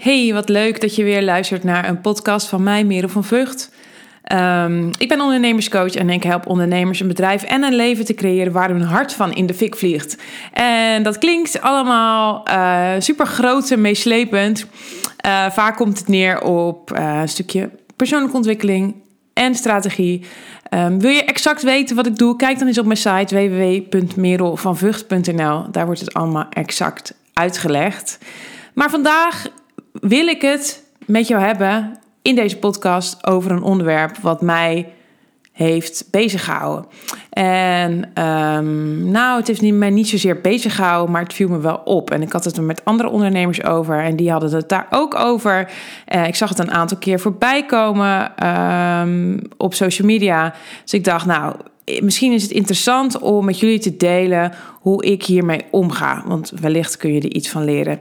Hey, 0.00 0.32
wat 0.32 0.48
leuk 0.48 0.80
dat 0.80 0.96
je 0.96 1.04
weer 1.04 1.22
luistert 1.22 1.64
naar 1.64 1.88
een 1.88 2.00
podcast 2.00 2.48
van 2.48 2.62
mij, 2.62 2.84
Merel 2.84 3.08
van 3.08 3.24
Vught. 3.24 3.70
Um, 4.32 4.90
ik 4.98 5.08
ben 5.08 5.20
ondernemerscoach 5.20 5.94
en 5.94 6.10
ik 6.10 6.22
help 6.22 6.46
ondernemers 6.46 7.00
een 7.00 7.08
bedrijf 7.08 7.42
en 7.42 7.62
een 7.62 7.74
leven 7.74 8.04
te 8.04 8.14
creëren 8.14 8.52
waar 8.52 8.68
hun 8.68 8.82
hart 8.82 9.12
van 9.12 9.32
in 9.32 9.46
de 9.46 9.54
fik 9.54 9.76
vliegt. 9.76 10.16
En 10.52 11.02
dat 11.02 11.18
klinkt 11.18 11.60
allemaal 11.60 12.48
uh, 12.48 12.90
super 12.98 13.26
groot 13.26 13.70
en 13.70 13.80
meeslepend. 13.80 14.66
Uh, 15.26 15.50
vaak 15.50 15.76
komt 15.76 15.98
het 15.98 16.08
neer 16.08 16.42
op 16.42 16.92
uh, 16.92 17.18
een 17.20 17.28
stukje 17.28 17.70
persoonlijke 17.96 18.36
ontwikkeling 18.36 18.94
en 19.32 19.54
strategie. 19.54 20.24
Um, 20.74 21.00
wil 21.00 21.10
je 21.10 21.24
exact 21.24 21.62
weten 21.62 21.96
wat 21.96 22.06
ik 22.06 22.16
doe? 22.16 22.36
Kijk 22.36 22.58
dan 22.58 22.68
eens 22.68 22.78
op 22.78 22.86
mijn 22.86 22.98
site 22.98 23.34
www.merelvanvucht.nl. 23.34 25.70
Daar 25.70 25.86
wordt 25.86 26.00
het 26.00 26.14
allemaal 26.14 26.46
exact 26.50 27.14
uitgelegd. 27.32 28.18
Maar 28.74 28.90
vandaag 28.90 29.46
wil 29.92 30.26
ik 30.26 30.42
het 30.42 30.84
met 31.06 31.28
jou 31.28 31.42
hebben 31.42 31.98
in 32.22 32.34
deze 32.34 32.56
podcast 32.56 33.26
over 33.26 33.50
een 33.50 33.62
onderwerp 33.62 34.16
wat 34.16 34.40
mij 34.40 34.92
heeft 35.52 36.08
bezig 36.10 36.44
gehouden. 36.44 36.86
En 37.30 38.22
um, 38.24 39.10
nou, 39.10 39.38
het 39.38 39.46
heeft 39.46 39.62
mij 39.62 39.90
niet 39.90 40.08
zozeer 40.08 40.40
bezig 40.40 40.74
gehouden, 40.74 41.10
maar 41.10 41.22
het 41.22 41.32
viel 41.32 41.48
me 41.48 41.58
wel 41.58 41.80
op. 41.84 42.10
En 42.10 42.22
ik 42.22 42.32
had 42.32 42.44
het 42.44 42.56
er 42.56 42.62
met 42.62 42.84
andere 42.84 43.08
ondernemers 43.08 43.64
over 43.64 44.04
en 44.04 44.16
die 44.16 44.30
hadden 44.30 44.52
het 44.52 44.68
daar 44.68 44.86
ook 44.90 45.14
over. 45.14 45.70
Uh, 46.14 46.26
ik 46.26 46.34
zag 46.34 46.48
het 46.48 46.58
een 46.58 46.70
aantal 46.70 46.96
keer 46.96 47.20
voorbij 47.20 47.66
komen 47.66 48.46
um, 48.46 49.40
op 49.56 49.74
social 49.74 50.06
media. 50.06 50.54
Dus 50.82 50.92
ik 50.92 51.04
dacht, 51.04 51.26
nou, 51.26 51.54
misschien 52.00 52.32
is 52.32 52.42
het 52.42 52.50
interessant 52.50 53.18
om 53.18 53.44
met 53.44 53.60
jullie 53.60 53.78
te 53.78 53.96
delen 53.96 54.52
hoe 54.80 55.04
ik 55.04 55.24
hiermee 55.24 55.64
omga. 55.70 56.22
Want 56.26 56.52
wellicht 56.60 56.96
kun 56.96 57.12
je 57.12 57.20
er 57.20 57.34
iets 57.34 57.48
van 57.48 57.64
leren. 57.64 58.00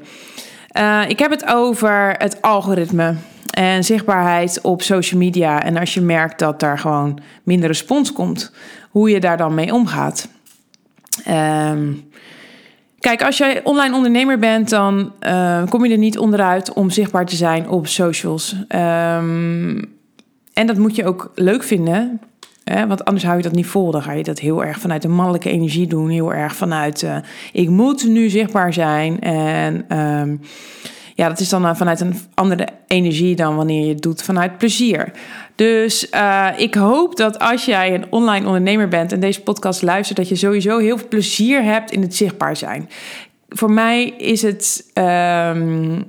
Uh, 0.77 1.01
ik 1.07 1.19
heb 1.19 1.31
het 1.31 1.45
over 1.45 2.15
het 2.17 2.41
algoritme 2.41 3.15
en 3.49 3.83
zichtbaarheid 3.83 4.61
op 4.61 4.81
social 4.81 5.19
media. 5.19 5.63
En 5.63 5.77
als 5.77 5.93
je 5.93 6.01
merkt 6.01 6.39
dat 6.39 6.59
daar 6.59 6.79
gewoon 6.79 7.19
minder 7.43 7.67
respons 7.67 8.13
komt, 8.13 8.51
hoe 8.89 9.09
je 9.09 9.19
daar 9.19 9.37
dan 9.37 9.53
mee 9.53 9.73
omgaat. 9.73 10.27
Um, 11.27 12.09
kijk, 12.99 13.23
als 13.23 13.37
jij 13.37 13.63
online 13.63 13.95
ondernemer 13.95 14.39
bent, 14.39 14.69
dan 14.69 15.13
uh, 15.21 15.63
kom 15.69 15.85
je 15.85 15.91
er 15.91 15.97
niet 15.97 16.17
onderuit 16.17 16.73
om 16.73 16.89
zichtbaar 16.89 17.25
te 17.25 17.35
zijn 17.35 17.69
op 17.69 17.87
socials. 17.87 18.55
Um, 18.69 19.97
en 20.53 20.67
dat 20.67 20.77
moet 20.77 20.95
je 20.95 21.05
ook 21.05 21.31
leuk 21.35 21.63
vinden. 21.63 22.21
Want 22.63 23.05
anders 23.05 23.25
hou 23.25 23.37
je 23.37 23.43
dat 23.43 23.51
niet 23.51 23.65
vol. 23.65 23.91
Dan 23.91 24.01
ga 24.01 24.11
je 24.11 24.23
dat 24.23 24.39
heel 24.39 24.63
erg 24.63 24.79
vanuit 24.79 25.01
de 25.01 25.07
mannelijke 25.07 25.49
energie 25.49 25.87
doen. 25.87 26.09
Heel 26.09 26.33
erg 26.33 26.55
vanuit 26.55 27.01
uh, 27.01 27.17
ik 27.53 27.69
moet 27.69 28.07
nu 28.07 28.29
zichtbaar 28.29 28.73
zijn. 28.73 29.19
En 29.19 29.97
um, 29.97 30.41
ja, 31.15 31.27
dat 31.27 31.39
is 31.39 31.49
dan 31.49 31.65
uh, 31.65 31.75
vanuit 31.75 31.99
een 31.99 32.19
andere 32.33 32.67
energie 32.87 33.35
dan 33.35 33.55
wanneer 33.55 33.85
je 33.85 33.93
het 33.93 34.01
doet 34.01 34.21
vanuit 34.21 34.57
plezier. 34.57 35.11
Dus 35.55 36.07
uh, 36.13 36.47
ik 36.57 36.75
hoop 36.75 37.15
dat 37.15 37.39
als 37.39 37.65
jij 37.65 37.93
een 37.93 38.05
online 38.09 38.45
ondernemer 38.45 38.87
bent 38.87 39.11
en 39.11 39.19
deze 39.19 39.41
podcast 39.41 39.81
luistert, 39.81 40.17
dat 40.17 40.29
je 40.29 40.35
sowieso 40.35 40.77
heel 40.77 40.97
veel 40.97 41.07
plezier 41.07 41.63
hebt 41.63 41.91
in 41.91 42.01
het 42.01 42.15
zichtbaar 42.15 42.55
zijn. 42.55 42.89
Voor 43.49 43.71
mij 43.71 44.03
is 44.07 44.41
het 44.41 44.91
um, 44.93 46.03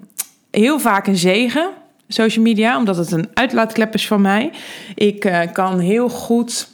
heel 0.51 0.79
vaak 0.79 1.07
een 1.07 1.17
zegen 1.17 1.71
social 2.13 2.45
media, 2.45 2.77
omdat 2.77 2.97
het 2.97 3.13
een 3.13 3.29
uitlaatklep 3.35 3.95
is 3.95 4.07
van 4.07 4.21
mij. 4.21 4.51
Ik 4.95 5.25
uh, 5.25 5.41
kan 5.53 5.79
heel 5.79 6.09
goed 6.09 6.69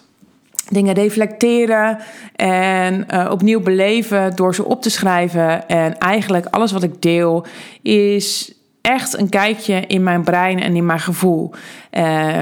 dingen 0.68 0.94
reflecteren 0.94 1.98
en 2.36 3.06
uh, 3.14 3.28
opnieuw 3.30 3.60
beleven 3.60 4.36
door 4.36 4.54
ze 4.54 4.64
op 4.64 4.82
te 4.82 4.90
schrijven. 4.90 5.68
En 5.68 5.98
eigenlijk 5.98 6.46
alles 6.46 6.72
wat 6.72 6.82
ik 6.82 7.02
deel 7.02 7.46
is 7.82 8.52
echt 8.80 9.18
een 9.18 9.28
kijkje 9.28 9.84
in 9.86 10.02
mijn 10.02 10.22
brein 10.22 10.60
en 10.60 10.76
in 10.76 10.86
mijn 10.86 11.00
gevoel. 11.00 11.50
Uh, 11.92 12.40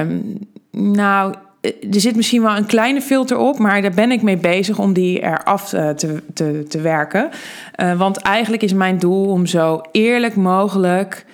nou, 0.71 1.33
er 1.61 1.99
zit 1.99 2.15
misschien 2.15 2.41
wel 2.41 2.55
een 2.55 2.65
kleine 2.65 3.01
filter 3.01 3.37
op, 3.37 3.57
maar 3.59 3.81
daar 3.81 3.91
ben 3.91 4.11
ik 4.11 4.21
mee 4.21 4.37
bezig 4.37 4.79
om 4.79 4.93
die 4.93 5.21
eraf 5.21 5.69
te, 5.69 6.21
te, 6.33 6.63
te, 6.67 6.81
werken. 6.81 7.29
Want 7.97 8.17
eigenlijk 8.17 8.63
is 8.63 8.73
mijn 8.73 8.99
doel 8.99 9.25
om 9.25 9.45
zo 9.45 9.81
eerlijk 9.91 10.35
mogelijk 10.35 11.25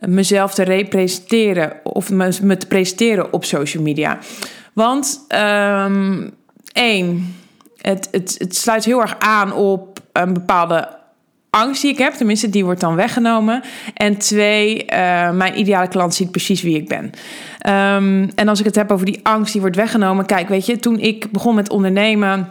mezelf 0.00 0.54
te 0.54 0.62
representeren 0.62 1.72
of 1.82 2.10
me, 2.10 2.56
te 2.56 2.66
presenteren 2.66 3.32
op 3.32 3.44
social 3.44 3.82
media. 3.82 4.18
Want 4.72 5.26
um, 5.34 6.30
één, 6.72 7.36
het, 7.80 8.08
het, 8.10 8.34
het 8.38 8.56
sluit 8.56 8.84
heel 8.84 9.00
erg 9.00 9.16
aan 9.18 9.52
op 9.52 10.00
een 10.12 10.32
bepaalde 10.32 10.88
angst 11.50 11.82
die 11.82 11.90
ik 11.90 11.98
heb. 11.98 12.12
Tenminste, 12.12 12.50
die 12.50 12.64
wordt 12.64 12.80
dan 12.80 12.94
weggenomen. 12.94 13.62
En 13.94 14.16
twee, 14.16 14.76
uh, 14.76 15.30
mijn 15.30 15.58
ideale 15.58 15.88
klant 15.88 16.14
ziet 16.14 16.30
precies 16.30 16.62
wie 16.62 16.76
ik 16.76 16.88
ben. 16.88 17.04
Um, 17.04 18.30
en 18.34 18.48
als 18.48 18.58
ik 18.58 18.64
het 18.64 18.74
heb 18.74 18.90
over 18.90 19.06
die 19.06 19.20
angst 19.22 19.52
die 19.52 19.60
wordt 19.60 19.76
weggenomen. 19.76 20.26
Kijk, 20.26 20.48
weet 20.48 20.66
je, 20.66 20.78
toen 20.78 20.98
ik 20.98 21.30
begon 21.30 21.54
met 21.54 21.70
ondernemen 21.70 22.48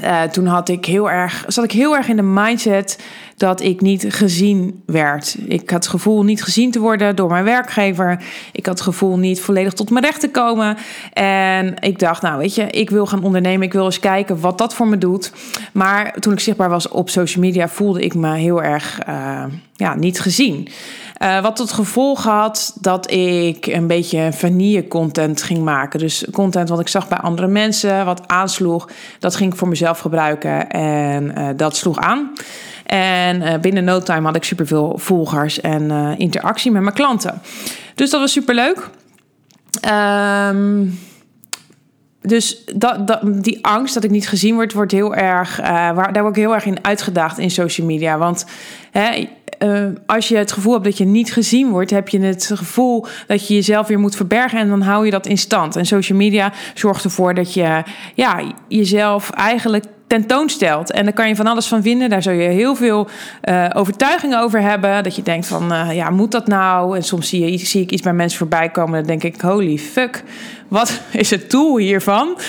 uh, 0.00 0.22
toen 0.22 0.46
had 0.46 0.68
ik 0.68 0.84
heel 0.84 1.10
erg, 1.10 1.44
zat 1.46 1.64
ik 1.64 1.72
heel 1.72 1.96
erg 1.96 2.08
in 2.08 2.16
de 2.16 2.22
mindset 2.22 2.98
dat 3.36 3.60
ik 3.60 3.80
niet 3.80 4.04
gezien 4.08 4.82
werd. 4.86 5.36
Ik 5.46 5.70
had 5.70 5.82
het 5.84 5.92
gevoel 5.92 6.24
niet 6.24 6.42
gezien 6.42 6.70
te 6.70 6.80
worden 6.80 7.16
door 7.16 7.28
mijn 7.28 7.44
werkgever. 7.44 8.22
Ik 8.52 8.66
had 8.66 8.74
het 8.74 8.84
gevoel 8.84 9.18
niet 9.18 9.40
volledig 9.40 9.72
tot 9.72 9.90
mijn 9.90 10.04
recht 10.04 10.20
te 10.20 10.30
komen. 10.30 10.76
En 11.12 11.74
ik 11.80 11.98
dacht, 11.98 12.22
nou 12.22 12.38
weet 12.38 12.54
je, 12.54 12.66
ik 12.66 12.90
wil 12.90 13.06
gaan 13.06 13.22
ondernemen. 13.22 13.66
Ik 13.66 13.72
wil 13.72 13.84
eens 13.84 14.00
kijken 14.00 14.40
wat 14.40 14.58
dat 14.58 14.74
voor 14.74 14.88
me 14.88 14.98
doet. 14.98 15.32
Maar 15.72 16.14
toen 16.20 16.32
ik 16.32 16.40
zichtbaar 16.40 16.68
was 16.68 16.88
op 16.88 17.10
social 17.10 17.44
media, 17.44 17.68
voelde 17.68 18.02
ik 18.02 18.14
me 18.14 18.36
heel 18.36 18.62
erg 18.62 18.98
uh, 19.08 19.44
ja, 19.74 19.94
niet 19.94 20.20
gezien. 20.20 20.68
Uh, 21.22 21.42
wat 21.42 21.56
tot 21.56 21.72
gevolg 21.72 22.22
had 22.22 22.76
dat 22.80 23.10
ik 23.10 23.66
een 23.66 23.86
beetje 23.86 24.32
vanille 24.32 24.88
content 24.88 25.42
ging 25.42 25.64
maken. 25.64 25.98
Dus 25.98 26.24
content 26.32 26.68
wat 26.68 26.80
ik 26.80 26.88
zag 26.88 27.08
bij 27.08 27.18
andere 27.18 27.46
mensen, 27.46 28.04
wat 28.04 28.28
aansloeg, 28.28 28.88
dat 29.18 29.36
ging 29.36 29.52
ik 29.52 29.58
voor 29.58 29.68
mezelf 29.68 29.98
gebruiken 29.98 30.70
en 30.70 31.32
uh, 31.38 31.48
dat 31.56 31.76
sloeg 31.76 31.98
aan. 31.98 32.32
En 32.86 33.42
uh, 33.42 33.54
binnen 33.58 33.84
no 33.84 34.00
time 34.00 34.26
had 34.26 34.36
ik 34.36 34.44
superveel 34.44 34.98
volgers 34.98 35.60
en 35.60 35.90
interactie 36.18 36.70
met 36.70 36.82
mijn 36.82 36.94
klanten. 36.94 37.40
Dus 37.94 38.10
dat 38.10 38.20
was 38.20 38.32
superleuk. 38.32 38.90
Um, 40.48 40.98
dus 42.20 42.64
dat, 42.74 43.06
dat, 43.06 43.20
die 43.42 43.66
angst 43.66 43.94
dat 43.94 44.04
ik 44.04 44.10
niet 44.10 44.28
gezien 44.28 44.54
word, 44.54 44.72
wordt 44.72 44.92
heel 44.92 45.14
erg. 45.14 45.56
Waar, 45.56 46.12
daar 46.12 46.22
word 46.22 46.36
ik 46.36 46.42
heel 46.42 46.54
erg 46.54 46.64
in 46.64 46.84
uitgedaagd 46.84 47.38
in 47.38 47.50
social 47.50 47.86
media. 47.86 48.18
Want 48.18 48.46
hè, 48.90 49.28
uh, 49.62 49.84
als 50.06 50.28
je 50.28 50.36
het 50.36 50.52
gevoel 50.52 50.72
hebt 50.72 50.84
dat 50.84 50.98
je 50.98 51.04
niet 51.04 51.32
gezien 51.32 51.70
wordt, 51.70 51.90
heb 51.90 52.08
je 52.08 52.20
het 52.20 52.50
gevoel 52.54 53.06
dat 53.26 53.48
je 53.48 53.54
jezelf 53.54 53.86
weer 53.86 53.98
moet 53.98 54.16
verbergen 54.16 54.58
en 54.58 54.68
dan 54.68 54.80
hou 54.82 55.04
je 55.04 55.10
dat 55.10 55.26
in 55.26 55.38
stand. 55.38 55.76
En 55.76 55.86
social 55.86 56.18
media 56.18 56.52
zorgt 56.74 57.04
ervoor 57.04 57.34
dat 57.34 57.54
je 57.54 57.82
ja, 58.14 58.42
jezelf 58.68 59.30
eigenlijk 59.30 59.84
tentoonstelt. 60.12 60.92
En 60.92 61.04
daar 61.04 61.12
kan 61.12 61.28
je 61.28 61.36
van 61.36 61.46
alles 61.46 61.66
van 61.66 61.82
vinden. 61.82 62.10
Daar 62.10 62.22
zul 62.22 62.32
je 62.32 62.48
heel 62.48 62.74
veel 62.74 63.08
uh, 63.44 63.70
overtuigingen 63.72 64.40
over 64.40 64.60
hebben. 64.60 65.02
Dat 65.02 65.16
je 65.16 65.22
denkt 65.22 65.46
van, 65.46 65.72
uh, 65.72 65.94
ja, 65.94 66.10
moet 66.10 66.30
dat 66.30 66.46
nou? 66.46 66.96
En 66.96 67.02
soms 67.02 67.28
zie, 67.28 67.50
je, 67.50 67.58
zie 67.58 67.82
ik 67.82 67.90
iets 67.90 68.02
bij 68.02 68.12
mensen 68.12 68.38
voorbij 68.38 68.68
komen. 68.68 68.98
Dan 68.98 69.18
denk 69.18 69.34
ik, 69.34 69.40
holy 69.40 69.78
fuck, 69.78 70.22
wat 70.68 71.00
is 71.12 71.30
het 71.30 71.50
doel 71.50 71.76
hiervan? 71.78 72.28
Uh, 72.28 72.40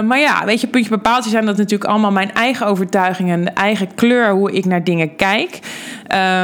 maar 0.00 0.18
ja, 0.18 0.44
weet 0.44 0.60
je, 0.60 0.66
puntje 0.66 0.90
bepaald 0.90 1.24
zijn 1.24 1.46
dat 1.46 1.56
natuurlijk 1.56 1.90
allemaal 1.90 2.12
mijn 2.12 2.32
eigen 2.32 2.66
overtuigingen. 2.66 3.44
De 3.44 3.50
eigen 3.50 3.94
kleur, 3.94 4.30
hoe 4.30 4.52
ik 4.52 4.64
naar 4.64 4.84
dingen 4.84 5.16
kijk. 5.16 5.58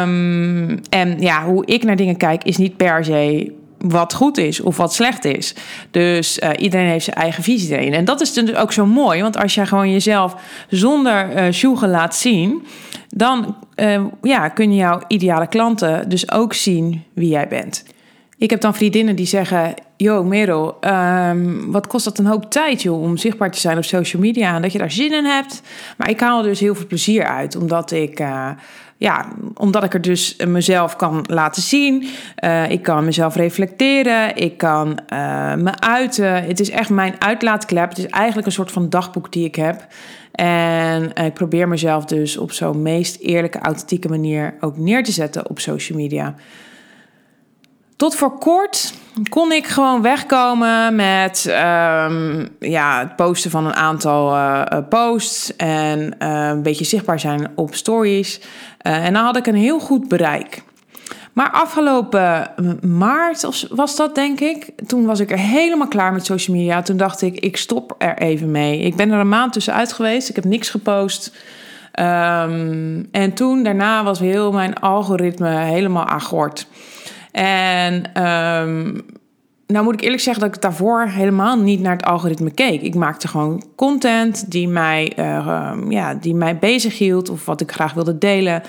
Um, 0.01 0.81
en 0.89 1.21
ja, 1.21 1.45
hoe 1.45 1.67
ik 1.67 1.85
naar 1.85 1.97
dingen 1.97 2.17
kijk 2.17 2.45
is 2.45 2.57
niet 2.57 2.77
per 2.77 3.05
se 3.05 3.53
wat 3.79 4.15
goed 4.15 4.39
is 4.39 4.61
of 4.61 4.77
wat 4.77 4.95
slecht 4.95 5.25
is. 5.25 5.55
Dus 5.91 6.39
uh, 6.39 6.51
iedereen 6.57 6.89
heeft 6.89 7.05
zijn 7.05 7.17
eigen 7.17 7.43
visie 7.43 7.79
erin. 7.79 7.93
En 7.93 8.05
dat 8.05 8.21
is 8.21 8.33
dus 8.33 8.55
ook 8.55 8.73
zo 8.73 8.87
mooi, 8.87 9.23
want 9.23 9.37
als 9.37 9.55
je 9.55 9.67
gewoon 9.67 9.93
jezelf 9.93 10.35
zonder 10.69 11.51
uh, 11.65 11.83
laat 11.83 12.17
zien, 12.17 12.67
dan 13.09 13.57
uh, 13.77 14.05
ja, 14.23 14.49
kunnen 14.49 14.77
jouw 14.77 15.01
ideale 15.09 15.47
klanten 15.47 16.09
dus 16.09 16.31
ook 16.31 16.55
zien 16.55 17.05
wie 17.13 17.29
jij 17.29 17.49
bent. 17.49 17.85
Ik 18.39 18.51
heb 18.51 18.61
dan 18.61 18.75
vriendinnen 18.75 19.17
die 19.17 19.27
zeggen: 19.27 19.75
Yo, 19.97 20.25
Merel, 20.25 20.77
um, 20.81 21.73
wat 21.73 21.87
kost 21.87 22.05
dat 22.05 22.19
een 22.19 22.27
hoop 22.27 22.51
tijd 22.51 22.83
joh, 22.83 23.03
om 23.03 23.17
zichtbaar 23.17 23.51
te 23.51 23.61
zijn 23.61 23.77
op 23.77 23.85
social 23.85 24.23
media 24.23 24.55
en 24.55 24.63
dat 24.63 24.73
je 24.73 24.79
daar 24.79 24.91
zin 24.91 25.13
in 25.13 25.25
hebt. 25.25 25.63
Maar 25.97 26.11
ik 26.11 26.21
haal 26.21 26.39
er 26.39 26.49
dus 26.49 26.61
heel 26.61 26.75
veel 26.75 26.87
plezier 26.87 27.25
uit, 27.25 27.57
omdat 27.57 27.91
ik 27.91 28.21
ja, 28.97 29.29
omdat 29.55 29.85
ik 29.85 29.95
er 29.95 30.01
dus 30.01 30.37
mezelf 30.47 30.97
kan 30.97 31.25
laten 31.29 31.63
zien. 31.63 32.09
Uh, 32.45 32.71
ik 32.71 32.83
kan 32.83 33.05
mezelf 33.05 33.35
reflecteren. 33.35 34.37
Ik 34.37 34.57
kan 34.57 34.89
uh, 34.89 35.55
me 35.55 35.79
uiten. 35.79 36.45
Het 36.45 36.61
is 36.61 36.71
echt 36.71 36.91
mijn 36.91 37.15
uitlaatklep. 37.19 37.89
Het 37.89 37.99
is 37.99 38.07
eigenlijk 38.07 38.47
een 38.47 38.53
soort 38.53 38.73
van 38.73 38.89
dagboek 38.89 39.33
die 39.33 39.45
ik 39.45 39.55
heb. 39.55 39.87
En 40.33 41.13
ik 41.15 41.35
probeer 41.35 41.69
mezelf 41.69 42.05
dus 42.05 42.37
op 42.37 42.53
zo'n 42.53 42.83
meest 42.83 43.21
eerlijke, 43.21 43.59
authentieke 43.59 44.09
manier 44.09 44.55
ook 44.61 44.77
neer 44.77 45.05
te 45.05 45.13
zetten 45.13 45.51
op 45.51 45.59
social 45.59 45.99
media. 45.99 46.35
Tot 47.97 48.15
voor 48.15 48.39
kort 48.39 48.95
kon 49.29 49.53
ik 49.53 49.67
gewoon 49.67 50.03
wegkomen 50.03 50.95
met 50.95 51.47
um, 51.49 52.49
ja, 52.61 52.99
het 52.99 53.17
posten 53.17 53.51
van 53.51 53.67
een 53.67 53.75
aantal 53.75 54.35
uh, 54.35 54.63
posts 54.89 55.57
en 55.57 56.15
uh, 56.19 56.49
een 56.49 56.63
beetje 56.63 56.85
zichtbaar 56.85 57.21
zijn 57.21 57.51
op 57.55 57.75
stories. 57.75 58.41
En 58.79 59.13
dan 59.13 59.25
had 59.25 59.37
ik 59.37 59.47
een 59.47 59.55
heel 59.55 59.79
goed 59.79 60.09
bereik. 60.09 60.63
Maar 61.33 61.51
afgelopen 61.51 62.51
maart 62.83 63.69
was 63.71 63.97
dat, 63.97 64.15
denk 64.15 64.41
ik. 64.41 64.69
Toen 64.87 65.07
was 65.07 65.21
ik 65.21 65.31
er 65.31 65.39
helemaal 65.39 65.89
klaar 65.89 66.13
met 66.13 66.25
social 66.25 66.57
media. 66.57 66.83
Toen 66.83 66.97
dacht 66.97 67.23
ik, 67.23 67.39
ik 67.39 67.57
stop 67.57 67.95
er 67.99 68.19
even 68.19 68.51
mee. 68.51 68.81
Ik 68.81 68.97
ben 68.97 69.11
er 69.11 69.19
een 69.19 69.29
maand 69.29 69.53
tussenuit 69.53 69.93
geweest. 69.93 70.29
Ik 70.29 70.35
heb 70.35 70.45
niks 70.45 70.71
gepost. 70.71 71.33
Ehm, 71.93 73.03
en 73.11 73.33
toen, 73.35 73.63
daarna, 73.63 74.05
was 74.05 74.19
heel 74.19 74.53
mijn 74.53 74.75
algoritme 74.75 75.49
helemaal 75.49 76.07
agort. 76.07 76.67
En 77.37 77.95
um, 78.27 79.03
nou 79.67 79.85
moet 79.85 79.95
ik 79.95 80.01
eerlijk 80.01 80.23
zeggen 80.23 80.43
dat 80.43 80.55
ik 80.55 80.63
daarvoor 80.63 81.03
helemaal 81.03 81.59
niet 81.59 81.81
naar 81.81 81.97
het 81.97 82.05
algoritme 82.05 82.51
keek. 82.51 82.83
Ik 82.83 82.95
maakte 82.95 83.29
gewoon 83.29 83.65
content 83.75 84.51
die 84.51 84.69
mij, 84.69 85.13
uh, 85.19 85.73
ja, 85.89 86.15
die 86.15 86.35
mij 86.35 86.59
bezig 86.59 86.99
hield 86.99 87.29
of 87.29 87.45
wat 87.45 87.61
ik 87.61 87.73
graag 87.73 87.93
wilde 87.93 88.19
delen. 88.19 88.63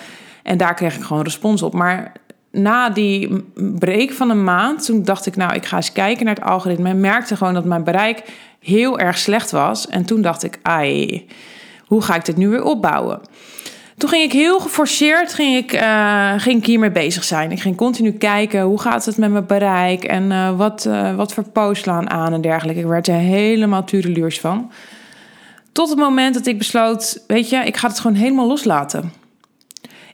En 0.43 0.57
daar 0.57 0.73
kreeg 0.73 0.95
ik 0.95 1.03
gewoon 1.03 1.23
respons 1.23 1.61
op. 1.61 1.73
Maar 1.73 2.11
na 2.51 2.89
die 2.89 3.43
break 3.55 4.11
van 4.11 4.29
een 4.29 4.43
maand, 4.43 4.85
toen 4.85 5.03
dacht 5.03 5.25
ik, 5.25 5.35
nou, 5.35 5.53
ik 5.53 5.65
ga 5.65 5.75
eens 5.75 5.91
kijken 5.91 6.25
naar 6.25 6.35
het 6.35 6.43
algoritme. 6.43 6.89
En 6.89 6.99
merkte 6.99 7.35
gewoon 7.35 7.53
dat 7.53 7.65
mijn 7.65 7.83
bereik 7.83 8.23
heel 8.59 8.99
erg 8.99 9.17
slecht 9.17 9.51
was. 9.51 9.87
En 9.87 10.05
toen 10.05 10.21
dacht 10.21 10.43
ik, 10.43 10.59
ai, 10.61 11.25
hoe 11.85 12.01
ga 12.01 12.15
ik 12.15 12.25
dit 12.25 12.37
nu 12.37 12.49
weer 12.49 12.63
opbouwen? 12.63 13.19
Toen 13.97 14.09
ging 14.09 14.23
ik 14.23 14.31
heel 14.31 14.59
geforceerd 14.59 15.33
ging 15.33 15.55
ik, 15.55 15.73
uh, 15.73 16.33
ging 16.37 16.57
ik 16.57 16.65
hiermee 16.65 16.91
bezig 16.91 17.23
zijn. 17.23 17.51
Ik 17.51 17.59
ging 17.59 17.77
continu 17.77 18.11
kijken 18.11 18.61
hoe 18.61 18.81
gaat 18.81 19.05
het 19.05 19.17
met 19.17 19.31
mijn 19.31 19.45
bereik 19.45 20.03
en 20.03 20.31
uh, 20.31 20.57
wat, 20.57 20.85
uh, 20.85 21.15
wat 21.15 21.33
voor 21.33 21.43
posts 21.43 21.83
slaan 21.83 22.09
aan 22.09 22.33
en 22.33 22.41
dergelijke. 22.41 22.79
Ik 22.79 22.85
werd 22.85 23.07
er 23.07 23.15
helemaal 23.15 23.83
tureluurs 23.83 24.39
van. 24.39 24.71
Tot 25.71 25.89
het 25.89 25.97
moment 25.97 26.33
dat 26.33 26.45
ik 26.45 26.57
besloot, 26.57 27.23
weet 27.27 27.49
je, 27.49 27.57
ik 27.57 27.77
ga 27.77 27.87
het 27.87 27.99
gewoon 27.99 28.17
helemaal 28.17 28.47
loslaten. 28.47 29.13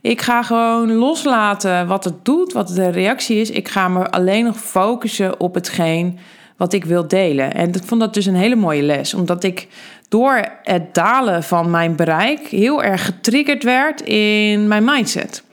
Ik 0.01 0.21
ga 0.21 0.43
gewoon 0.43 0.93
loslaten 0.93 1.87
wat 1.87 2.03
het 2.03 2.25
doet, 2.25 2.53
wat 2.53 2.67
de 2.67 2.89
reactie 2.89 3.41
is. 3.41 3.49
Ik 3.49 3.67
ga 3.67 3.87
me 3.87 4.09
alleen 4.09 4.43
nog 4.43 4.57
focussen 4.57 5.39
op 5.39 5.53
hetgeen 5.53 6.19
wat 6.57 6.73
ik 6.73 6.85
wil 6.85 7.07
delen. 7.07 7.53
En 7.53 7.69
ik 7.69 7.83
vond 7.83 8.01
dat 8.01 8.13
dus 8.13 8.25
een 8.25 8.35
hele 8.35 8.55
mooie 8.55 8.81
les, 8.81 9.13
omdat 9.13 9.43
ik 9.43 9.67
door 10.09 10.47
het 10.63 10.93
dalen 10.93 11.43
van 11.43 11.69
mijn 11.69 11.95
bereik 11.95 12.39
heel 12.39 12.83
erg 12.83 13.05
getriggerd 13.05 13.63
werd 13.63 14.01
in 14.01 14.67
mijn 14.67 14.83
mindset. 14.83 15.43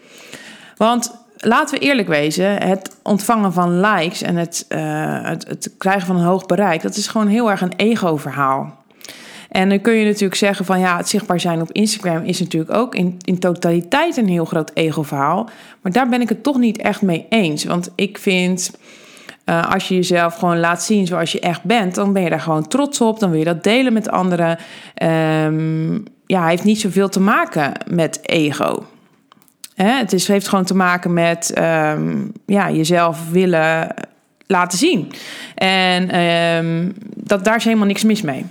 Want 0.77 1.15
laten 1.37 1.79
we 1.79 1.85
eerlijk 1.85 2.09
wezen, 2.09 2.63
het 2.63 2.97
ontvangen 3.03 3.53
van 3.53 3.81
likes 3.81 4.23
en 4.23 4.37
het, 4.37 4.67
uh, 4.69 4.79
het, 5.23 5.49
het, 5.49 5.75
krijgen 5.79 6.07
van 6.07 6.17
een 6.17 6.25
hoog 6.25 6.47
bereik, 6.47 6.83
dat 6.83 6.97
is 6.97 7.07
gewoon 7.07 7.27
heel 7.27 7.51
erg 7.51 7.61
een 7.61 7.77
ego-verhaal. 7.77 8.79
En 9.51 9.69
dan 9.69 9.81
kun 9.81 9.93
je 9.93 10.05
natuurlijk 10.05 10.35
zeggen 10.35 10.65
van 10.65 10.81
ja, 10.81 10.97
het 10.97 11.09
zichtbaar 11.09 11.41
zijn 11.41 11.61
op 11.61 11.73
Instagram 11.73 12.25
is 12.25 12.41
natuurlijk 12.41 12.75
ook 12.75 12.95
in, 12.95 13.17
in 13.25 13.39
totaliteit 13.39 14.17
een 14.17 14.29
heel 14.29 14.45
groot 14.45 14.71
ego-verhaal. 14.75 15.49
Maar 15.81 15.93
daar 15.93 16.09
ben 16.09 16.21
ik 16.21 16.29
het 16.29 16.43
toch 16.43 16.59
niet 16.59 16.79
echt 16.79 17.03
mee 17.03 17.27
eens. 17.29 17.65
Want 17.65 17.91
ik 17.95 18.19
vind 18.19 18.71
uh, 19.47 19.73
als 19.73 19.89
je 19.89 19.95
jezelf 19.95 20.35
gewoon 20.35 20.61
laat 20.61 20.83
zien 20.83 21.07
zoals 21.07 21.33
je 21.33 21.41
echt 21.41 21.63
bent, 21.63 21.95
dan 21.95 22.13
ben 22.13 22.23
je 22.23 22.31
daar 22.31 22.41
gewoon 22.41 22.69
trots 22.69 23.01
op. 23.01 23.21
Dan 23.21 23.31
wil 23.31 23.39
je 23.39 23.45
dat 23.45 23.65
delen 23.65 23.93
met 23.93 24.11
anderen. 24.11 24.59
Um, 25.45 26.05
ja, 26.27 26.47
heeft 26.47 26.65
niet 26.65 26.81
zoveel 26.81 27.09
te 27.09 27.21
maken 27.21 27.73
met 27.89 28.19
ego. 28.23 28.87
Hè? 29.75 29.91
Het 29.91 30.13
is, 30.13 30.29
heeft 30.29 30.49
gewoon 30.49 30.65
te 30.65 30.75
maken 30.75 31.13
met 31.13 31.59
um, 31.59 32.33
ja, 32.47 32.71
jezelf 32.71 33.31
willen 33.31 33.95
laten 34.47 34.79
zien. 34.79 35.13
En 35.55 36.21
um, 36.21 36.95
dat, 37.17 37.45
daar 37.45 37.57
is 37.57 37.65
helemaal 37.65 37.87
niks 37.87 38.05
mis 38.05 38.23
mee. 38.23 38.47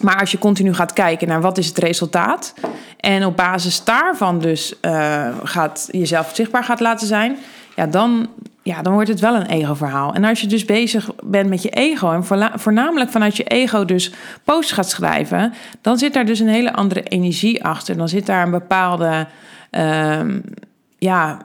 Maar 0.00 0.20
als 0.20 0.30
je 0.30 0.38
continu 0.38 0.74
gaat 0.74 0.92
kijken 0.92 1.28
naar 1.28 1.40
wat 1.40 1.58
is 1.58 1.66
het 1.66 1.78
resultaat 1.78 2.54
en 2.96 3.24
op 3.24 3.36
basis 3.36 3.84
daarvan 3.84 4.38
dus 4.38 4.74
uh, 4.82 5.28
gaat 5.42 5.88
jezelf 5.90 6.30
zichtbaar 6.34 6.64
gaat 6.64 6.80
laten 6.80 7.06
zijn, 7.06 7.36
ja, 7.76 7.86
dan, 7.86 8.28
ja, 8.62 8.82
dan 8.82 8.92
wordt 8.92 9.08
het 9.08 9.20
wel 9.20 9.34
een 9.34 9.46
ego-verhaal. 9.46 10.14
En 10.14 10.24
als 10.24 10.40
je 10.40 10.46
dus 10.46 10.64
bezig 10.64 11.10
bent 11.22 11.48
met 11.48 11.62
je 11.62 11.70
ego 11.70 12.12
en 12.12 12.24
voornamelijk 12.60 13.10
vanuit 13.10 13.36
je 13.36 13.44
ego 13.44 13.84
dus 13.84 14.12
posts 14.44 14.72
gaat 14.72 14.88
schrijven, 14.88 15.52
dan 15.80 15.98
zit 15.98 16.12
daar 16.12 16.26
dus 16.26 16.40
een 16.40 16.48
hele 16.48 16.72
andere 16.72 17.02
energie 17.02 17.64
achter. 17.64 17.96
Dan 17.96 18.08
zit 18.08 18.26
daar 18.26 18.42
een 18.42 18.50
bepaalde, 18.50 19.26
uh, 19.70 20.20
ja, 20.98 21.40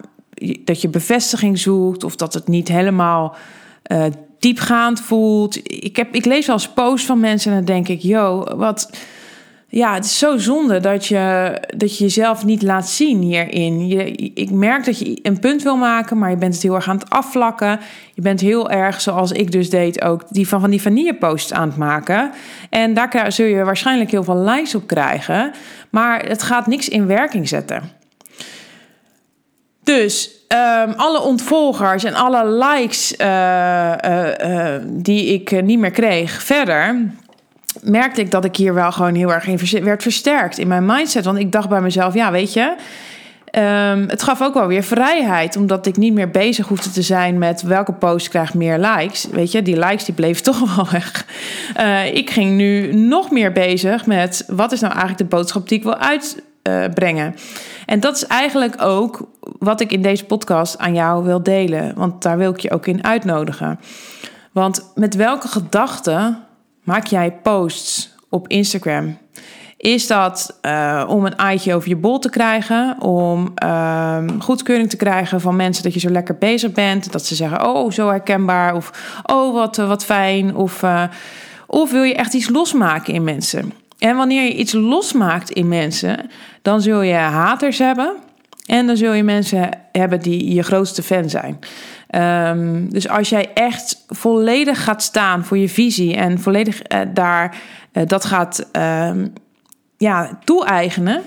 dat 0.64 0.82
je 0.82 0.90
bevestiging 0.90 1.60
zoekt 1.60 2.04
of 2.04 2.16
dat 2.16 2.34
het 2.34 2.48
niet 2.48 2.68
helemaal 2.68 3.36
uh, 3.92 4.06
diepgaand 4.40 5.02
voelt. 5.02 5.60
Ik, 5.84 5.96
heb, 5.96 6.16
ik 6.16 6.26
lees 6.26 6.46
wel 6.46 6.56
eens 6.56 6.70
posts 6.70 7.06
van 7.06 7.20
mensen 7.20 7.52
en 7.52 7.58
dan 7.58 7.66
denk 7.66 7.88
ik, 7.88 8.02
yo, 8.02 8.44
wat 8.56 8.90
ja, 9.76 9.94
het 9.94 10.06
is 10.06 10.18
zo 10.18 10.38
zonde 10.38 10.80
dat 10.80 11.06
je, 11.06 11.58
dat 11.78 11.98
je 11.98 12.04
jezelf 12.04 12.46
niet 12.46 12.62
laat 12.62 12.90
zien 12.90 13.22
hierin. 13.22 13.88
Je, 13.88 14.12
ik 14.34 14.52
merk 14.52 14.86
dat 14.86 15.00
je 15.00 15.20
een 15.22 15.40
punt 15.40 15.64
wil 15.64 15.76
maken, 15.76 16.18
maar 16.18 16.30
je 16.30 16.38
bent 16.38 16.54
het 16.54 16.64
heel 16.64 16.76
erg 16.76 16.90
aan 16.90 16.98
het 16.98 17.10
afvlakken. 17.10 17.80
Je 18.14 18.22
bent 18.22 18.40
heel 18.40 18.70
erg, 18.70 19.02
zoals 19.02 19.32
ik 19.32 19.52
dus 19.52 19.70
deed, 19.70 20.02
ook 20.02 20.24
die 20.30 20.48
van, 20.48 20.60
van 20.60 20.70
die 20.70 20.82
vanilleposts 20.82 21.54
aan 21.54 21.68
het 21.68 21.78
maken. 21.78 22.32
En 22.70 22.94
daar 22.94 23.32
zul 23.32 23.46
je 23.46 23.64
waarschijnlijk 23.64 24.12
heel 24.12 24.24
veel 24.24 24.38
likes 24.38 24.76
op 24.76 24.88
krijgen. 24.88 25.52
Maar 25.90 26.26
het 26.26 26.44
gaat 26.44 26.68
niks 26.68 26.90
in 26.90 27.08
werking 27.08 27.48
zetten. 27.48 27.92
Dus 29.84 30.30
um, 30.84 30.94
alle 30.98 31.22
ontvolgers 31.22 32.04
en 32.04 32.14
alle 32.14 32.48
likes 32.48 33.14
uh, 33.18 33.28
uh, 34.06 34.28
uh, 34.44 34.76
die 34.86 35.34
ik 35.34 35.64
niet 35.64 35.80
meer 35.80 35.92
kreeg 35.92 36.44
verder 36.44 37.14
merkte 37.82 38.22
ik 38.22 38.32
dat 38.32 38.46
ik 38.46 38.56
hier 38.56 38.74
wel 38.74 38.92
gewoon 38.92 39.16
heel 39.16 39.34
erg 39.34 39.48
in 39.48 39.84
werd 39.84 40.02
versterkt 40.02 40.58
in 40.58 40.68
mijn 40.68 40.86
mindset. 40.86 41.26
Want 41.26 41.38
ik 41.38 41.52
dacht 41.52 41.70
bij 41.70 41.82
mezelf, 41.82 42.14
ja, 42.14 42.32
weet 42.32 42.54
je, 42.54 42.76
um, 43.56 44.10
het 44.10 44.24
gaf 44.24 44.42
ook 44.42 44.54
wel 44.54 44.68
weer 44.68 44.84
vrijheid. 44.84 45.56
Omdat 45.56 45.86
ik 45.86 45.98
niet 45.98 46.14
meer 46.14 46.30
bezig 46.30 46.68
hoefde 46.68 46.92
te 46.92 47.02
zijn 47.02 47.38
met 47.38 47.62
welke 47.62 47.94
post 47.94 48.30
krijgt 48.30 48.54
meer 48.54 48.80
likes. 48.80 49.28
Weet 49.32 49.52
je, 49.52 49.62
die 49.62 49.80
likes 49.80 50.06
die 50.06 50.16
bleven 50.16 50.44
toch 50.52 50.76
wel 50.76 50.88
weg. 50.92 51.26
Uh, 51.80 52.16
ik 52.16 52.30
ging 52.30 52.52
nu 52.52 52.94
nog 52.94 53.32
meer 53.32 53.52
bezig 53.52 54.06
met 54.06 54.44
wat 54.48 54.72
is 54.72 54.80
nou 54.80 54.94
eigenlijk 54.94 55.30
de 55.30 55.36
boodschap 55.36 55.70
die 55.70 55.78
ik 55.78 55.84
wil 55.84 55.98
uitbrengen. 55.98 57.36
En 57.86 58.00
dat 58.00 58.16
is 58.16 58.28
eigenlijk 58.28 58.82
ook 58.82 59.28
wat 59.60 59.82
ik 59.82 59.92
in 59.92 60.02
deze 60.02 60.26
podcast 60.26 60.78
aan 60.78 60.94
jou 60.94 61.24
wil 61.24 61.44
delen. 61.44 61.96
Want 61.96 62.22
daar 62.22 62.38
wil 62.38 62.52
ik 62.52 62.60
je 62.60 62.72
ook 62.72 62.88
in 62.88 63.04
uitnodigen. 63.04 63.80
Want 64.52 64.92
met 64.96 65.16
welke 65.16 65.48
gedachten 65.48 66.38
maak 66.86 67.06
jij 67.06 67.32
posts 67.32 68.16
op 68.30 68.48
Instagram? 68.48 69.18
Is 69.78 70.08
dat 70.08 70.60
uh, 70.62 71.06
om 71.08 71.26
een 71.26 71.40
aaitje 71.40 71.74
over 71.74 71.90
je 71.90 71.96
bol 71.96 72.20
te 72.20 72.30
krijgen? 72.30 73.02
Om 73.02 73.54
uh, 73.64 74.18
goedkeuring 74.40 74.90
te 74.90 74.98
krijgen 74.98 75.42
van 75.42 75.56
mensen 75.56 75.84
dat 75.84 75.94
je 75.94 76.00
zo 76.00 76.10
lekker 76.10 76.38
bezig 76.38 76.72
bent? 76.72 77.12
Dat 77.12 77.26
ze 77.26 77.36
zeggen, 77.36 77.68
oh, 77.68 77.92
zo 77.92 78.08
herkenbaar. 78.08 78.76
Of, 78.76 78.92
oh, 79.24 79.54
wat, 79.54 79.78
uh, 79.78 79.88
wat 79.88 80.06
fijn. 80.06 80.56
Of, 80.56 80.84
uh, 80.84 81.04
of 81.68 81.92
wil 81.92 82.04
je 82.04 82.16
echt 82.16 82.34
iets 82.34 82.50
losmaken 82.50 83.14
in 83.14 83.24
mensen? 83.24 83.74
En 84.00 84.16
wanneer 84.16 84.44
je 84.44 84.56
iets 84.56 84.74
losmaakt 84.74 85.50
in 85.50 85.68
mensen, 85.68 86.30
dan 86.62 86.82
zul 86.82 87.02
je 87.02 87.14
haters 87.14 87.78
hebben. 87.78 88.14
En 88.66 88.88
dan 88.88 88.98
zul 88.98 89.14
je 89.14 89.24
mensen 89.24 89.70
hebben 89.92 90.22
die 90.22 90.54
je 90.54 90.64
grootste 90.64 91.04
fan 91.04 91.30
zijn. 91.30 91.60
Um, 92.16 92.90
dus 92.90 93.10
als 93.10 93.30
jij 93.30 93.54
echt 93.54 94.04
volledig 94.08 94.84
gaat 94.84 95.04
staan 95.04 95.46
voor 95.46 95.58
je 95.58 95.70
visie 95.70 96.16
en 96.16 96.40
volledig 96.40 96.82
uh, 96.92 97.00
daar 97.14 97.58
uh, 97.94 98.04
dat 98.06 98.26
gaat 98.26 98.70
um, 98.72 99.34
ja, 99.98 100.40
toe-eigenen. 100.44 101.22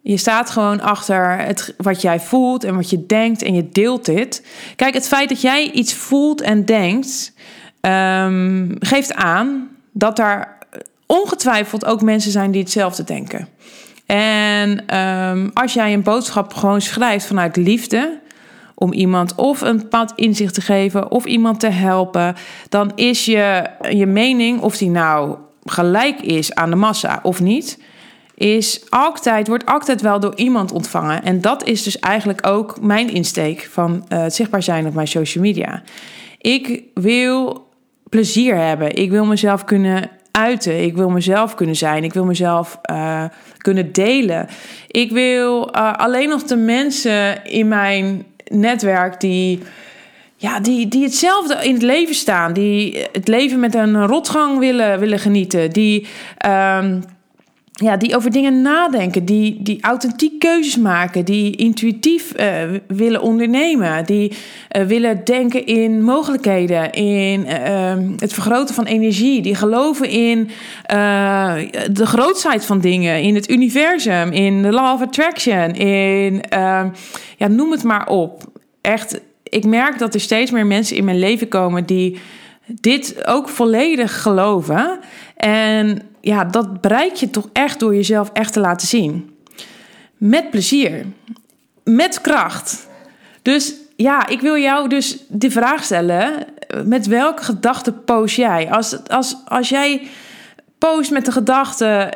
Je 0.00 0.16
staat 0.16 0.50
gewoon 0.50 0.80
achter 0.80 1.38
het, 1.38 1.74
wat 1.76 2.00
jij 2.02 2.20
voelt 2.20 2.64
en 2.64 2.74
wat 2.74 2.90
je 2.90 3.06
denkt 3.06 3.42
en 3.42 3.54
je 3.54 3.68
deelt 3.68 4.04
dit. 4.04 4.46
Kijk, 4.76 4.94
het 4.94 5.08
feit 5.08 5.28
dat 5.28 5.40
jij 5.40 5.70
iets 5.70 5.94
voelt 5.94 6.40
en 6.40 6.64
denkt, 6.64 7.32
um, 7.80 8.76
geeft 8.78 9.14
aan 9.14 9.68
dat 9.92 10.16
daar 10.16 10.58
ongetwijfeld 11.06 11.84
ook 11.84 12.02
mensen 12.02 12.32
zijn 12.32 12.50
die 12.50 12.62
hetzelfde 12.62 13.04
denken. 13.04 13.48
En 14.06 14.86
als 15.54 15.72
jij 15.72 15.92
een 15.92 16.02
boodschap 16.02 16.54
gewoon 16.54 16.80
schrijft 16.80 17.26
vanuit 17.26 17.56
liefde, 17.56 18.18
om 18.82 18.92
iemand 18.92 19.34
of 19.34 19.60
een 19.60 19.76
bepaald 19.76 20.12
inzicht 20.16 20.54
te 20.54 20.60
geven 20.60 21.10
of 21.10 21.24
iemand 21.24 21.60
te 21.60 21.68
helpen, 21.68 22.34
dan 22.68 22.92
is 22.94 23.24
je, 23.24 23.70
je 23.90 24.06
mening, 24.06 24.60
of 24.60 24.76
die 24.76 24.90
nou 24.90 25.36
gelijk 25.64 26.20
is 26.20 26.54
aan 26.54 26.70
de 26.70 26.76
massa 26.76 27.20
of 27.22 27.40
niet, 27.40 27.78
is 28.34 28.82
altijd, 28.88 29.48
wordt 29.48 29.66
altijd 29.66 30.00
wel 30.00 30.20
door 30.20 30.34
iemand 30.36 30.72
ontvangen. 30.72 31.22
En 31.22 31.40
dat 31.40 31.64
is 31.64 31.82
dus 31.82 31.98
eigenlijk 31.98 32.46
ook 32.46 32.80
mijn 32.80 33.10
insteek 33.10 33.68
van 33.70 34.06
uh, 34.08 34.22
het 34.22 34.34
zichtbaar 34.34 34.62
zijn 34.62 34.86
op 34.86 34.94
mijn 34.94 35.08
social 35.08 35.44
media. 35.44 35.82
Ik 36.38 36.82
wil 36.94 37.66
plezier 38.08 38.56
hebben. 38.56 38.96
Ik 38.96 39.10
wil 39.10 39.24
mezelf 39.24 39.64
kunnen 39.64 40.10
uiten. 40.30 40.82
Ik 40.82 40.96
wil 40.96 41.10
mezelf 41.10 41.54
kunnen 41.54 41.76
zijn. 41.76 42.04
Ik 42.04 42.12
wil 42.12 42.24
mezelf 42.24 42.80
uh, 42.90 43.24
kunnen 43.56 43.92
delen. 43.92 44.48
Ik 44.86 45.10
wil 45.10 45.76
uh, 45.76 45.92
alleen 45.92 46.28
nog 46.28 46.42
de 46.42 46.56
mensen 46.56 47.44
in 47.44 47.68
mijn 47.68 48.24
netwerk 48.50 49.20
die, 49.20 49.62
ja, 50.36 50.60
die, 50.60 50.88
die 50.88 51.04
hetzelfde 51.04 51.54
in 51.62 51.72
het 51.72 51.82
leven 51.82 52.14
staan. 52.14 52.52
Die 52.52 53.06
het 53.12 53.28
leven 53.28 53.60
met 53.60 53.74
een 53.74 54.06
rotgang 54.06 54.58
willen, 54.58 54.98
willen 54.98 55.18
genieten. 55.18 55.70
Die, 55.70 56.06
um, 56.46 57.02
ja, 57.82 57.96
die 57.96 58.16
over 58.16 58.30
dingen 58.30 58.62
nadenken, 58.62 59.24
die, 59.24 59.62
die 59.62 59.82
authentiek 59.82 60.38
keuzes 60.38 60.76
maken, 60.76 61.24
die 61.24 61.56
intuïtief 61.56 62.32
uh, 62.40 62.62
willen 62.86 63.22
ondernemen, 63.22 64.04
die 64.04 64.32
uh, 64.76 64.82
willen 64.82 65.24
denken 65.24 65.66
in 65.66 66.02
mogelijkheden, 66.02 66.92
in 66.92 67.46
uh, 67.46 67.92
het 68.16 68.32
vergroten 68.32 68.74
van 68.74 68.84
energie, 68.84 69.42
die 69.42 69.54
geloven 69.54 70.08
in 70.08 70.50
de 71.92 72.06
grootheid 72.06 72.64
van 72.64 72.80
dingen, 72.80 73.22
in 73.22 73.34
het 73.34 73.50
universum, 73.50 74.32
in 74.32 74.62
de 74.62 74.72
law 74.72 74.94
of 74.94 75.02
attraction, 75.02 75.74
in 75.74 76.42
ja, 77.36 77.48
noem 77.48 77.70
het 77.70 77.82
maar 77.82 78.08
op. 78.08 78.42
Echt, 78.80 79.20
ik 79.42 79.64
merk 79.64 79.98
dat 79.98 80.14
er 80.14 80.20
steeds 80.20 80.50
meer 80.50 80.66
mensen 80.66 80.96
in 80.96 81.04
mijn 81.04 81.18
leven 81.18 81.48
komen 81.48 81.86
die 81.86 82.18
dit 82.66 83.26
ook 83.26 83.48
volledig 83.48 84.22
geloven. 84.22 84.98
En 85.36 86.09
ja, 86.20 86.44
dat 86.44 86.80
bereik 86.80 87.14
je 87.14 87.30
toch 87.30 87.48
echt 87.52 87.80
door 87.80 87.94
jezelf 87.94 88.30
echt 88.32 88.52
te 88.52 88.60
laten 88.60 88.88
zien. 88.88 89.36
Met 90.16 90.50
plezier. 90.50 91.06
Met 91.84 92.20
kracht. 92.20 92.88
Dus 93.42 93.74
ja, 93.96 94.26
ik 94.26 94.40
wil 94.40 94.56
jou 94.56 94.88
dus 94.88 95.24
de 95.28 95.50
vraag 95.50 95.84
stellen: 95.84 96.46
met 96.84 97.06
welke 97.06 97.42
gedachte 97.42 97.92
post 97.92 98.36
jij? 98.36 98.70
Als, 98.70 99.08
als, 99.08 99.36
als 99.44 99.68
jij 99.68 100.08
post 100.80 101.10
met 101.10 101.24
de 101.24 101.32
gedachte, 101.32 102.12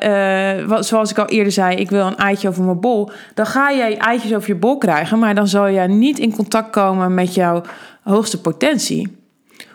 uh, 0.69 0.81
zoals 0.81 1.11
ik 1.11 1.19
al 1.19 1.27
eerder 1.27 1.53
zei, 1.53 1.77
ik 1.77 1.91
wil 1.91 2.07
een 2.07 2.17
eitje 2.17 2.49
over 2.49 2.65
mijn 2.65 2.81
bol, 2.81 3.11
dan 3.35 3.47
ga 3.47 3.73
jij 3.73 3.99
eitjes 3.99 4.35
over 4.35 4.49
je 4.49 4.55
bol 4.55 4.79
krijgen, 4.79 5.19
maar 5.19 5.35
dan 5.35 5.49
zal 5.49 5.67
je 5.67 5.81
niet 5.81 6.19
in 6.19 6.35
contact 6.35 6.71
komen 6.71 7.15
met 7.15 7.35
jouw 7.35 7.63
hoogste 8.03 8.41
potentie, 8.41 9.17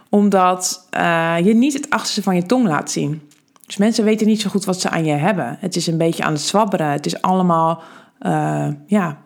omdat 0.09 0.87
uh, 0.97 1.35
je 1.43 1.53
niet 1.53 1.73
het 1.73 1.89
achterste 1.89 2.23
van 2.23 2.35
je 2.35 2.45
tong 2.45 2.67
laat 2.67 2.91
zien. 2.91 3.28
Dus 3.69 3.77
mensen 3.77 4.03
weten 4.03 4.27
niet 4.27 4.41
zo 4.41 4.49
goed 4.49 4.65
wat 4.65 4.81
ze 4.81 4.89
aan 4.89 5.05
je 5.05 5.13
hebben. 5.13 5.57
Het 5.59 5.75
is 5.75 5.87
een 5.87 5.97
beetje 5.97 6.23
aan 6.23 6.33
het 6.33 6.41
zwabberen. 6.41 6.87
Het 6.87 7.05
is 7.05 7.21
allemaal, 7.21 7.81
uh, 8.21 8.67
ja, 8.85 9.17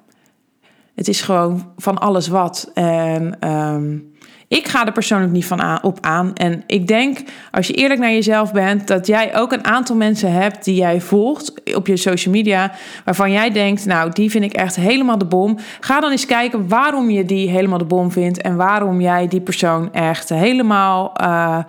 het 0.95 1.07
is 1.07 1.21
gewoon 1.21 1.71
van 1.77 1.97
alles 1.97 2.27
wat. 2.27 2.71
En 2.73 3.49
um, 3.49 4.13
ik 4.47 4.67
ga 4.67 4.85
er 4.85 4.91
persoonlijk 4.91 5.31
niet 5.31 5.45
van 5.45 5.83
op 5.83 5.97
aan. 6.01 6.33
En 6.33 6.63
ik 6.67 6.87
denk, 6.87 7.19
als 7.51 7.67
je 7.67 7.73
eerlijk 7.73 7.99
naar 7.99 8.11
jezelf 8.11 8.51
bent, 8.51 8.87
dat 8.87 9.07
jij 9.07 9.35
ook 9.35 9.51
een 9.51 9.65
aantal 9.65 9.95
mensen 9.95 10.31
hebt 10.31 10.65
die 10.65 10.75
jij 10.75 11.01
volgt 11.01 11.75
op 11.75 11.87
je 11.87 11.97
social 11.97 12.33
media, 12.33 12.71
waarvan 13.05 13.31
jij 13.31 13.51
denkt, 13.51 13.85
nou, 13.85 14.11
die 14.11 14.29
vind 14.29 14.43
ik 14.43 14.53
echt 14.53 14.75
helemaal 14.75 15.17
de 15.17 15.25
bom. 15.25 15.57
Ga 15.79 15.99
dan 15.99 16.11
eens 16.11 16.25
kijken 16.25 16.67
waarom 16.67 17.09
je 17.09 17.25
die 17.25 17.49
helemaal 17.49 17.77
de 17.77 17.85
bom 17.85 18.11
vindt 18.11 18.41
en 18.41 18.55
waarom 18.55 19.01
jij 19.01 19.27
die 19.27 19.41
persoon 19.41 19.93
echt 19.93 20.29
helemaal. 20.29 21.13
Uh, 21.21 21.59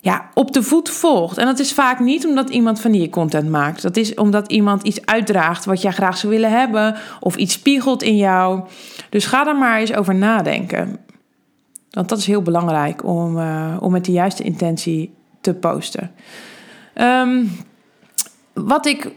ja, 0.00 0.30
op 0.34 0.52
de 0.52 0.62
voet 0.62 0.90
volgt. 0.90 1.38
En 1.38 1.46
dat 1.46 1.58
is 1.58 1.72
vaak 1.72 1.98
niet 1.98 2.26
omdat 2.26 2.50
iemand 2.50 2.80
van 2.80 2.90
die 2.90 3.10
content 3.10 3.48
maakt. 3.48 3.82
Dat 3.82 3.96
is 3.96 4.14
omdat 4.14 4.52
iemand 4.52 4.82
iets 4.82 5.06
uitdraagt 5.06 5.64
wat 5.64 5.82
jij 5.82 5.92
graag 5.92 6.16
zou 6.16 6.32
willen 6.32 6.50
hebben. 6.50 6.96
Of 7.20 7.36
iets 7.36 7.52
spiegelt 7.52 8.02
in 8.02 8.16
jou. 8.16 8.60
Dus 9.10 9.26
ga 9.26 9.44
daar 9.44 9.56
maar 9.56 9.78
eens 9.78 9.94
over 9.94 10.14
nadenken. 10.14 10.98
Want 11.90 12.08
dat 12.08 12.18
is 12.18 12.26
heel 12.26 12.42
belangrijk 12.42 13.04
om, 13.04 13.38
uh, 13.38 13.76
om 13.80 13.92
met 13.92 14.04
de 14.04 14.12
juiste 14.12 14.42
intentie 14.42 15.14
te 15.40 15.54
posten. 15.54 16.10
Um, 16.94 17.50
wat 18.52 18.86
ik 18.86 19.12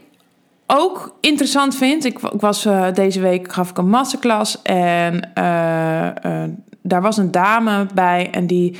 ook 0.66 1.16
interessant 1.20 1.76
vind. 1.76 2.04
Ik, 2.04 2.18
ik 2.18 2.40
was 2.40 2.66
uh, 2.66 2.92
deze 2.92 3.20
week 3.20 3.52
gaf 3.52 3.70
ik 3.70 3.78
een 3.78 3.88
masterclass. 3.88 4.62
En 4.62 5.14
uh, 5.14 6.42
daar 6.82 7.02
was 7.02 7.16
een 7.16 7.30
dame 7.30 7.86
bij. 7.94 8.28
En 8.30 8.46
die 8.46 8.76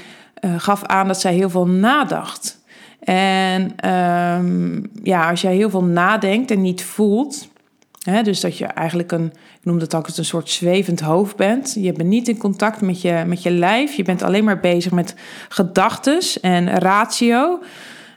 gaf 0.57 0.85
aan 0.85 1.07
dat 1.07 1.21
zij 1.21 1.35
heel 1.35 1.51
veel 1.51 1.67
nadacht. 1.67 2.63
En 3.01 3.91
um, 3.91 4.91
ja, 5.03 5.31
als 5.31 5.41
jij 5.41 5.55
heel 5.55 5.71
veel 5.71 5.85
nadenkt 5.85 6.51
en 6.51 6.61
niet 6.61 6.85
voelt, 6.85 7.49
hè, 8.03 8.23
dus 8.23 8.41
dat 8.41 8.59
je 8.59 8.67
eigenlijk 8.67 9.13
een, 9.13 9.25
ik 9.25 9.65
noem 9.65 9.79
dat 9.79 9.95
ook 9.95 10.07
een 10.07 10.25
soort 10.25 10.51
zwevend 10.51 11.01
hoofd 11.01 11.37
bent. 11.37 11.77
Je 11.79 11.93
bent 11.93 12.09
niet 12.09 12.29
in 12.29 12.39
contact 12.39 12.81
met 12.81 13.01
je, 13.01 13.23
met 13.27 13.43
je 13.43 13.51
lijf. 13.51 13.95
Je 13.95 14.03
bent 14.03 14.23
alleen 14.23 14.45
maar 14.45 14.61
bezig 14.61 14.93
met 14.93 15.15
gedachtes 15.49 16.41
en 16.41 16.79
ratio. 16.79 17.61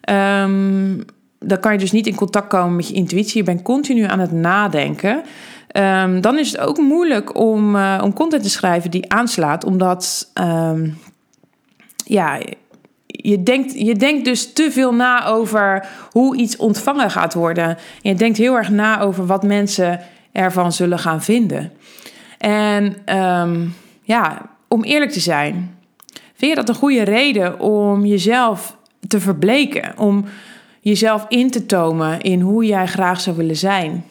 Um, 0.10 1.06
dan 1.40 1.60
kan 1.60 1.72
je 1.72 1.78
dus 1.78 1.92
niet 1.92 2.08
in 2.08 2.16
contact 2.16 2.48
komen 2.48 2.76
met 2.76 2.88
je 2.88 2.94
intuïtie. 2.94 3.38
Je 3.38 3.44
bent 3.44 3.62
continu 3.62 4.04
aan 4.04 4.20
het 4.20 4.32
nadenken. 4.32 5.24
Um, 5.72 6.22
dan 6.22 6.38
is 6.38 6.52
het 6.52 6.62
ook 6.62 6.78
moeilijk 6.78 7.38
om, 7.38 7.76
uh, 7.76 8.02
om 8.04 8.14
content 8.14 8.44
te 8.44 8.50
schrijven 8.50 8.92
die 8.92 9.12
aanslaat, 9.14 9.64
omdat 9.64 10.32
ja, 12.08 12.40
je 13.06 13.44
denkt, 13.44 13.74
je 13.74 13.96
denkt 13.96 14.26
dus 14.26 14.54
te 14.54 14.72
veel 14.72 14.94
na 14.94 15.26
over 15.26 15.88
hoe 16.12 16.38
iets 16.38 16.58
ontvangen 16.58 17.12
gaat 17.12 17.34
worden. 17.34 17.78
je 18.02 18.16
denkt 18.16 18.38
heel 18.38 18.56
erg 18.56 18.70
na 18.70 19.00
over 19.00 19.26
wat 19.26 19.44
mensen 19.44 20.00
ervan 20.32 20.72
zullen 20.72 21.00
gaan 21.00 21.22
vinden. 21.22 21.72
En 22.38 23.16
um, 23.18 23.76
ja, 24.04 24.50
om 24.68 24.84
eerlijk 24.84 25.12
te 25.12 25.20
zijn, 25.20 25.78
vind 26.34 26.52
je 26.52 26.56
dat 26.56 26.70
een 26.70 26.76
goede 26.76 27.04
reden 27.04 27.60
om 27.60 28.06
jezelf 28.06 28.78
te 29.08 29.20
verbleken? 29.20 29.94
Om 29.98 30.26
jezelf 30.80 31.26
in 31.30 31.52
te 31.52 31.66
tomen 31.66 32.22
in 32.22 32.42
hoe 32.42 32.66
jij 32.66 32.88
graag 32.88 33.22
zou 33.22 33.36
willen 33.36 33.56
zijn? 33.56 34.06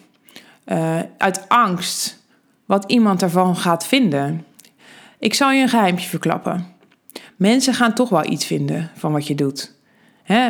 Uh, 0.66 0.98
uit 1.18 1.48
angst 1.48 2.24
wat 2.64 2.84
iemand 2.86 3.22
ervan 3.22 3.56
gaat 3.56 3.86
vinden. 3.86 4.44
Ik 5.18 5.34
zal 5.34 5.50
je 5.50 5.62
een 5.62 5.68
geheimje 5.68 6.08
verklappen 6.08 6.75
mensen 7.36 7.74
gaan 7.74 7.94
toch 7.94 8.08
wel 8.08 8.30
iets 8.30 8.46
vinden 8.46 8.90
van 8.94 9.12
wat 9.12 9.26
je 9.26 9.34
doet. 9.34 9.74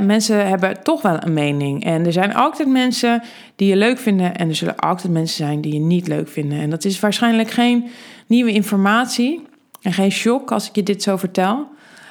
mensen 0.03 0.49
hebben 0.49 0.83
toch 0.83 1.03
wel 1.03 1.23
een 1.23 1.33
mening. 1.33 1.85
En 1.85 2.07
er 2.07 2.13
zijn 2.13 2.35
altijd 2.35 2.69
mensen 2.69 3.23
die 3.57 3.69
je 3.69 3.77
leuk 3.77 3.99
vinden. 3.99 4.37
En 4.37 4.49
er 4.49 4.55
zullen 4.55 4.77
altijd 4.77 5.13
mensen 5.13 5.37
zijn 5.37 5.61
die 5.61 5.73
je 5.73 5.81
niet 5.81 6.09
leuk 6.09 6.29
vinden. 6.29 6.59
En 6.59 6.71
dat 6.71 6.85
is 6.85 7.01
waarschijnlijk 7.01 7.51
geen 7.51 7.89
nieuwe 8.27 8.53
informatie. 8.53 9.47
En 9.83 9.93
geen 9.93 10.13
shock 10.13 10.53
als 10.53 10.69
ik 10.69 10.75
je 10.75 10.83
dit 10.83 11.03
zo 11.03 11.17
vertel. 11.17 11.67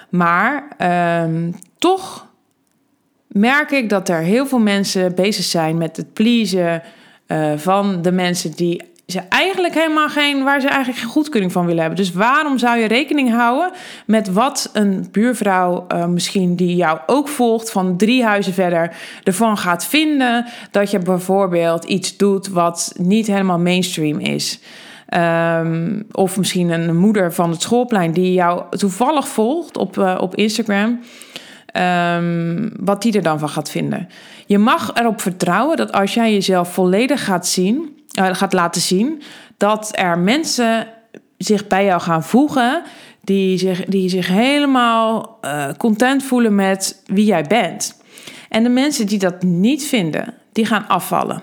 Maar 0.10 0.68
ehm, 0.78 1.52
toch 1.78 2.28
merk 3.28 3.72
ik 3.72 3.90
dat 3.90 4.10
er 4.10 4.20
heel 4.20 4.48
veel 4.48 4.60
mensen 4.60 5.16
bezig 5.16 5.44
zijn 5.44 5.78
met 5.78 5.98
het 5.98 6.14
pleasen 6.14 6.84
uh, 7.28 7.58
van 7.58 8.02
de 8.02 8.12
mensen 8.12 8.52
die 8.52 8.82
ze 9.08 9.20
eigenlijk 9.20 9.74
helemaal 9.74 10.10
geen, 10.10 10.44
waar 10.44 10.62
ze 10.62 10.68
eigenlijk 10.68 11.00
geen 11.00 11.10
goedkeuring 11.10 11.52
van 11.52 11.66
willen 11.66 11.82
hebben. 11.82 12.00
Dus 12.00 12.12
waarom 12.12 12.58
zou 12.58 12.78
je 12.78 12.88
rekening 12.88 13.32
houden 13.32 13.72
met 14.06 14.34
wat 14.34 14.70
een 14.74 15.08
buurvrouw 15.12 15.86
uh, 15.94 16.06
misschien 16.06 16.56
die 16.56 16.76
jou 16.76 17.00
ook 17.06 17.28
volgt 17.28 17.72
van 17.72 17.98
drie 17.98 18.24
huizen 18.24 18.54
verder 18.54 18.96
ervan 19.24 19.58
gaat 19.58 19.86
vinden 19.86 20.46
dat 20.72 20.92
je 20.92 21.00
bijvoorbeeld 21.00 21.84
iets 21.84 22.18
doet 22.18 22.48
wat 22.48 22.94
niet 22.98 23.28
helemaal 23.28 23.60
mainstream 23.60 24.20
is. 24.20 24.60
Um, 25.10 26.06
of 26.12 26.38
misschien 26.38 26.70
een 26.70 26.98
moeder 26.98 27.34
van 27.34 27.50
het 27.50 27.62
schoolplein 27.62 28.12
die 28.12 28.34
jou 28.34 28.64
toevallig 28.70 29.28
volgt 29.28 29.78
op, 29.78 29.98
uh, 29.98 30.18
op 30.20 30.36
Instagram. 30.36 31.00
Um, 32.18 32.72
wat 32.80 33.02
die 33.02 33.14
er 33.14 33.22
dan 33.22 33.40
van 33.40 33.50
gaat 33.50 33.70
vinden. 33.70 34.08
Je 34.46 34.58
mag 34.58 34.92
erop 34.94 35.22
vertrouwen 35.22 35.78
dat 35.78 35.92
als 35.92 36.14
jij 36.14 36.34
jezelf 36.34 36.74
volledig 36.74 37.26
gaat 37.26 37.48
zien 37.48 37.95
uh, 38.20 38.28
gaat 38.32 38.54
laten 38.54 38.82
zien 38.82 39.22
dat 39.58 39.92
er 39.92 40.20
mensen 40.20 40.88
zich 41.38 41.68
bij 41.68 41.86
jou 41.86 42.02
gaan 42.02 42.24
voegen 42.24 42.84
die 43.22 43.58
zich, 43.58 43.86
die 43.86 44.10
zich 44.10 44.28
helemaal 44.28 45.38
uh, 45.42 45.66
content 45.78 46.24
voelen 46.24 46.56
met 46.56 47.02
wie 47.06 47.26
jij 47.26 47.44
bent. 47.44 48.02
En 48.50 48.64
de 48.64 48.70
mensen 48.70 49.08
die 49.08 49.20
dat 49.20 49.44
niet 49.44 49.84
vinden, 49.86 50.34
die 50.52 50.66
gaan 50.66 50.88
afvallen. 50.88 51.42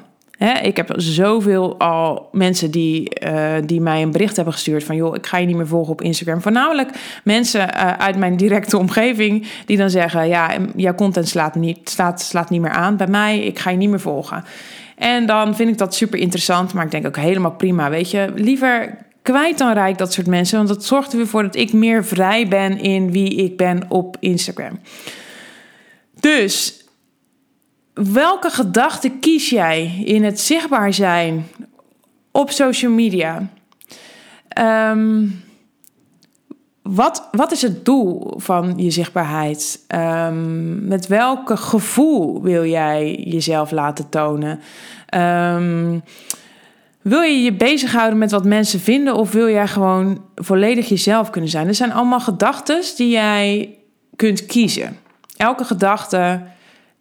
Ik 0.62 0.76
heb 0.76 0.92
zoveel 0.96 1.78
al 1.78 2.28
mensen 2.32 2.70
die, 2.70 3.24
uh, 3.26 3.52
die 3.64 3.80
mij 3.80 4.02
een 4.02 4.10
bericht 4.10 4.36
hebben 4.36 4.54
gestuurd 4.54 4.84
van... 4.84 4.96
joh, 4.96 5.14
ik 5.14 5.26
ga 5.26 5.36
je 5.36 5.46
niet 5.46 5.56
meer 5.56 5.66
volgen 5.66 5.92
op 5.92 6.02
Instagram. 6.02 6.42
Voornamelijk 6.42 6.90
mensen 7.24 7.74
uit 7.98 8.16
mijn 8.16 8.36
directe 8.36 8.78
omgeving 8.78 9.46
die 9.66 9.76
dan 9.76 9.90
zeggen... 9.90 10.28
ja, 10.28 10.50
jouw 10.76 10.94
content 10.94 11.28
slaat 11.28 11.54
niet, 11.54 11.90
slaat, 11.90 12.22
slaat 12.22 12.50
niet 12.50 12.60
meer 12.60 12.70
aan 12.70 12.96
bij 12.96 13.06
mij, 13.06 13.38
ik 13.38 13.58
ga 13.58 13.70
je 13.70 13.76
niet 13.76 13.88
meer 13.88 14.00
volgen. 14.00 14.44
En 15.02 15.26
dan 15.26 15.56
vind 15.56 15.70
ik 15.70 15.78
dat 15.78 15.94
super 15.94 16.18
interessant, 16.18 16.72
maar 16.72 16.84
ik 16.84 16.90
denk 16.90 17.06
ook 17.06 17.16
helemaal 17.16 17.52
prima. 17.52 17.90
Weet 17.90 18.10
je, 18.10 18.32
liever 18.34 18.98
kwijt 19.22 19.58
dan 19.58 19.72
rijk 19.72 19.98
dat 19.98 20.12
soort 20.12 20.26
mensen. 20.26 20.56
Want 20.56 20.68
dat 20.68 20.84
zorgt 20.84 21.12
er 21.12 21.16
weer 21.16 21.26
voor 21.26 21.42
dat 21.42 21.56
ik 21.56 21.72
meer 21.72 22.04
vrij 22.04 22.48
ben 22.48 22.78
in 22.78 23.12
wie 23.12 23.34
ik 23.34 23.56
ben 23.56 23.84
op 23.88 24.16
Instagram. 24.20 24.78
Dus 26.20 26.84
welke 27.94 28.50
gedachten 28.50 29.18
kies 29.18 29.50
jij 29.50 30.02
in 30.04 30.24
het 30.24 30.40
zichtbaar 30.40 30.92
zijn 30.92 31.46
op 32.30 32.50
social 32.50 32.92
media? 32.92 33.48
Um, 34.90 35.42
wat, 36.82 37.28
wat 37.30 37.52
is 37.52 37.62
het 37.62 37.84
doel 37.84 38.34
van 38.36 38.72
je 38.76 38.90
zichtbaarheid? 38.90 39.84
Um, 39.94 40.86
met 40.86 41.06
welke 41.06 41.56
gevoel 41.56 42.42
wil 42.42 42.64
jij 42.64 43.14
jezelf 43.14 43.70
laten 43.70 44.08
tonen? 44.08 44.60
Um, 45.14 46.02
wil 47.02 47.20
je 47.20 47.42
je 47.42 47.52
bezighouden 47.52 48.18
met 48.18 48.30
wat 48.30 48.44
mensen 48.44 48.80
vinden 48.80 49.14
of 49.14 49.32
wil 49.32 49.48
jij 49.48 49.68
gewoon 49.68 50.24
volledig 50.34 50.88
jezelf 50.88 51.30
kunnen 51.30 51.50
zijn? 51.50 51.68
Er 51.68 51.74
zijn 51.74 51.92
allemaal 51.92 52.20
gedachten 52.20 52.82
die 52.96 53.10
jij 53.10 53.78
kunt 54.16 54.46
kiezen. 54.46 54.96
Elke 55.36 55.64
gedachte 55.64 56.42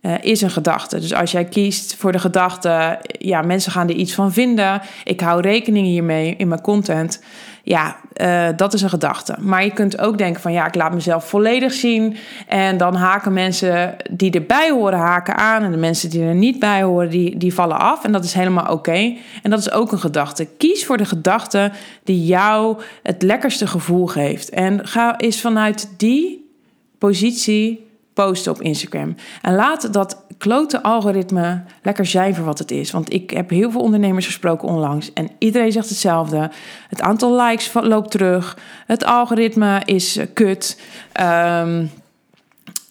uh, 0.01 0.13
is 0.21 0.41
een 0.41 0.51
gedachte. 0.51 0.99
Dus 0.99 1.13
als 1.13 1.31
jij 1.31 1.45
kiest 1.45 1.95
voor 1.95 2.11
de 2.11 2.19
gedachte, 2.19 2.99
ja, 3.19 3.41
mensen 3.41 3.71
gaan 3.71 3.89
er 3.89 3.95
iets 3.95 4.13
van 4.13 4.33
vinden. 4.33 4.81
Ik 5.03 5.19
hou 5.19 5.41
rekening 5.41 5.87
hiermee 5.87 6.35
in 6.35 6.47
mijn 6.47 6.61
content. 6.61 7.23
Ja, 7.63 7.95
uh, 8.15 8.47
dat 8.55 8.73
is 8.73 8.81
een 8.81 8.89
gedachte. 8.89 9.35
Maar 9.39 9.63
je 9.63 9.71
kunt 9.71 9.99
ook 9.99 10.17
denken 10.17 10.41
van 10.41 10.51
ja, 10.51 10.67
ik 10.67 10.75
laat 10.75 10.93
mezelf 10.93 11.29
volledig 11.29 11.73
zien. 11.73 12.15
En 12.47 12.77
dan 12.77 12.95
haken 12.95 13.33
mensen 13.33 13.95
die 14.11 14.31
erbij 14.31 14.69
horen, 14.69 14.99
haken 14.99 15.35
aan. 15.35 15.63
En 15.63 15.71
de 15.71 15.77
mensen 15.77 16.09
die 16.09 16.23
er 16.23 16.35
niet 16.35 16.59
bij 16.59 16.83
horen, 16.83 17.09
die, 17.09 17.37
die 17.37 17.53
vallen 17.53 17.79
af. 17.79 18.03
En 18.03 18.11
dat 18.11 18.23
is 18.23 18.33
helemaal 18.33 18.73
oké. 18.73 19.15
En 19.43 19.49
dat 19.49 19.59
is 19.59 19.71
ook 19.71 19.91
een 19.91 19.99
gedachte. 19.99 20.47
Kies 20.57 20.85
voor 20.85 20.97
de 20.97 21.05
gedachte 21.05 21.71
die 22.03 22.25
jou 22.25 22.81
het 23.03 23.21
lekkerste 23.21 23.67
gevoel 23.67 24.07
geeft. 24.07 24.49
En 24.49 24.87
ga 24.87 25.17
eens 25.17 25.41
vanuit 25.41 25.93
die 25.97 26.49
positie 26.97 27.90
posten 28.13 28.51
op 28.51 28.61
Instagram. 28.61 29.15
En 29.41 29.55
laat 29.55 29.93
dat 29.93 30.23
klote 30.37 30.83
algoritme 30.83 31.63
lekker 31.83 32.05
zijn 32.05 32.35
voor 32.35 32.45
wat 32.45 32.59
het 32.59 32.71
is. 32.71 32.91
Want 32.91 33.13
ik 33.13 33.29
heb 33.29 33.49
heel 33.49 33.71
veel 33.71 33.81
ondernemers 33.81 34.25
gesproken 34.25 34.67
onlangs 34.67 35.13
en 35.13 35.29
iedereen 35.37 35.71
zegt 35.71 35.89
hetzelfde. 35.89 36.51
Het 36.89 37.01
aantal 37.01 37.41
likes 37.41 37.71
loopt 37.73 38.11
terug. 38.11 38.57
Het 38.85 39.05
algoritme 39.05 39.81
is 39.85 40.17
uh, 40.17 40.25
kut. 40.33 40.81
Um, 41.21 41.91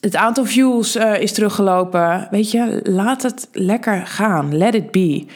het 0.00 0.16
aantal 0.16 0.44
views 0.44 0.96
uh, 0.96 1.20
is 1.20 1.32
teruggelopen. 1.32 2.28
Weet 2.30 2.50
je, 2.50 2.80
laat 2.82 3.22
het 3.22 3.48
lekker 3.52 4.06
gaan. 4.06 4.56
Let 4.56 4.74
it 4.74 4.90
be. 4.90 5.26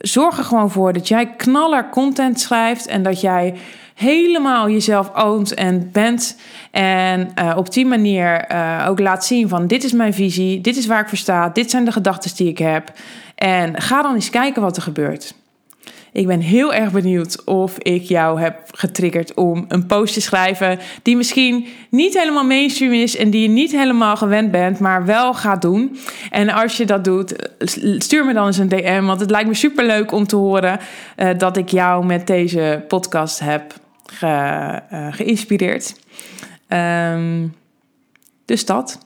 Zorg 0.00 0.38
er 0.38 0.44
gewoon 0.44 0.70
voor 0.70 0.92
dat 0.92 1.08
jij 1.08 1.26
knaller 1.36 1.88
content 1.88 2.40
schrijft 2.40 2.86
en 2.86 3.02
dat 3.02 3.20
jij 3.20 3.54
helemaal 3.94 4.70
jezelf 4.70 5.14
oont 5.14 5.54
en 5.54 5.90
bent. 5.92 6.36
En 6.70 7.30
uh, 7.38 7.52
op 7.56 7.72
die 7.72 7.86
manier 7.86 8.52
uh, 8.52 8.86
ook 8.88 8.98
laat 8.98 9.24
zien 9.24 9.48
van 9.48 9.66
dit 9.66 9.84
is 9.84 9.92
mijn 9.92 10.14
visie, 10.14 10.60
dit 10.60 10.76
is 10.76 10.86
waar 10.86 11.00
ik 11.00 11.08
voor 11.08 11.18
sta, 11.18 11.48
dit 11.48 11.70
zijn 11.70 11.84
de 11.84 11.92
gedachten 11.92 12.36
die 12.36 12.48
ik 12.48 12.58
heb. 12.58 12.92
En 13.34 13.80
ga 13.80 14.02
dan 14.02 14.14
eens 14.14 14.30
kijken 14.30 14.62
wat 14.62 14.76
er 14.76 14.82
gebeurt. 14.82 15.34
Ik 16.12 16.26
ben 16.26 16.40
heel 16.40 16.74
erg 16.74 16.92
benieuwd 16.92 17.44
of 17.44 17.78
ik 17.78 18.02
jou 18.02 18.40
heb 18.40 18.56
getriggerd 18.70 19.34
om 19.34 19.64
een 19.68 19.86
post 19.86 20.14
te 20.14 20.20
schrijven 20.20 20.78
die 21.02 21.16
misschien 21.16 21.66
niet 21.90 22.18
helemaal 22.18 22.44
mainstream 22.44 22.92
is 22.92 23.16
en 23.16 23.30
die 23.30 23.42
je 23.42 23.48
niet 23.48 23.70
helemaal 23.70 24.16
gewend 24.16 24.50
bent, 24.50 24.78
maar 24.78 25.04
wel 25.04 25.34
gaat 25.34 25.62
doen. 25.62 25.98
En 26.30 26.48
als 26.48 26.76
je 26.76 26.86
dat 26.86 27.04
doet, 27.04 27.50
stuur 27.98 28.24
me 28.24 28.32
dan 28.32 28.46
eens 28.46 28.58
een 28.58 28.68
DM, 28.68 29.04
want 29.04 29.20
het 29.20 29.30
lijkt 29.30 29.48
me 29.48 29.54
super 29.54 29.86
leuk 29.86 30.12
om 30.12 30.26
te 30.26 30.36
horen 30.36 30.78
uh, 31.16 31.28
dat 31.38 31.56
ik 31.56 31.68
jou 31.68 32.06
met 32.06 32.26
deze 32.26 32.84
podcast 32.88 33.38
heb 33.38 33.74
ge, 34.06 34.26
uh, 34.92 35.06
geïnspireerd. 35.10 35.94
Um, 36.68 37.54
dus 38.44 38.64
dat. 38.64 38.98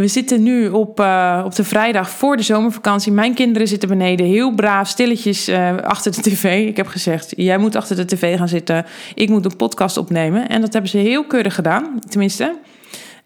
We 0.00 0.08
zitten 0.08 0.42
nu 0.42 0.68
op, 0.68 1.00
uh, 1.00 1.42
op 1.44 1.54
de 1.54 1.64
vrijdag 1.64 2.10
voor 2.10 2.36
de 2.36 2.42
zomervakantie. 2.42 3.12
Mijn 3.12 3.34
kinderen 3.34 3.68
zitten 3.68 3.88
beneden 3.88 4.26
heel 4.26 4.54
braaf, 4.54 4.88
stilletjes 4.88 5.48
uh, 5.48 5.76
achter 5.76 6.12
de 6.12 6.20
tv. 6.20 6.66
Ik 6.66 6.76
heb 6.76 6.86
gezegd, 6.86 7.32
jij 7.36 7.58
moet 7.58 7.76
achter 7.76 7.96
de 7.96 8.04
tv 8.04 8.36
gaan 8.36 8.48
zitten. 8.48 8.86
Ik 9.14 9.28
moet 9.28 9.44
een 9.44 9.56
podcast 9.56 9.96
opnemen. 9.96 10.48
En 10.48 10.60
dat 10.60 10.72
hebben 10.72 10.90
ze 10.90 10.98
heel 10.98 11.24
keurig 11.24 11.54
gedaan, 11.54 11.98
tenminste. 12.08 12.56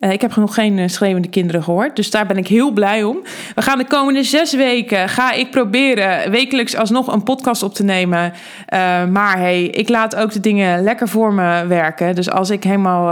Uh, 0.04 0.12
ik 0.12 0.20
heb 0.20 0.37
nog 0.37 0.54
geen 0.54 0.78
uh, 0.78 0.88
schreeuwende 0.88 1.28
kinderen 1.28 1.62
gehoord. 1.62 1.96
Dus 1.96 2.11
daar 2.11 2.26
ben 2.26 2.37
ik 2.37 2.49
heel 2.49 2.70
blij 2.70 3.04
om. 3.04 3.18
We 3.54 3.62
gaan 3.62 3.78
de 3.78 3.87
komende 3.87 4.23
zes 4.23 4.54
weken 4.54 5.08
ga 5.08 5.32
ik 5.32 5.50
proberen 5.50 6.30
wekelijks 6.30 6.76
alsnog 6.76 7.12
een 7.12 7.23
podcast 7.23 7.62
op 7.62 7.75
te 7.75 7.84
nemen. 7.84 8.32
Uh, 8.32 9.04
maar 9.04 9.38
hey, 9.38 9.64
ik 9.64 9.88
laat 9.88 10.16
ook 10.16 10.32
de 10.32 10.40
dingen 10.40 10.82
lekker 10.82 11.08
voor 11.08 11.32
me 11.32 11.66
werken. 11.66 12.14
Dus 12.14 12.30
als 12.30 12.50
ik 12.50 12.64
helemaal 12.64 13.02